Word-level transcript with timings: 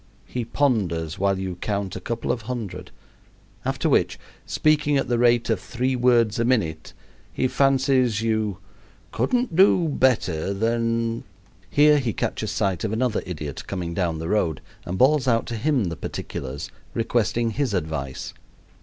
He 0.25 0.45
ponders 0.45 1.19
while 1.19 1.37
you 1.37 1.57
count 1.57 1.95
a 1.95 1.99
couple 2.01 2.31
of 2.31 2.41
hundred, 2.41 2.89
after 3.63 3.87
which, 3.87 4.17
speaking 4.47 4.97
at 4.97 5.09
the 5.09 5.19
rate 5.19 5.47
of 5.51 5.59
three 5.59 5.95
words 5.95 6.39
a 6.39 6.43
minute, 6.43 6.93
he 7.31 7.47
fancies 7.47 8.19
you 8.19 8.57
"couldn't 9.11 9.55
do 9.55 9.87
better 9.87 10.55
than" 10.55 11.23
Here 11.69 11.99
he 11.99 12.13
catches 12.13 12.49
sight 12.49 12.83
of 12.83 12.91
another 12.91 13.21
idiot 13.27 13.67
coming 13.67 13.93
down 13.93 14.17
the 14.17 14.29
road 14.29 14.59
and 14.85 14.97
bawls 14.97 15.27
out 15.27 15.45
to 15.45 15.55
him 15.55 15.83
the 15.83 15.95
particulars, 15.95 16.71
requesting 16.95 17.51
his 17.51 17.75
advice. 17.75 18.33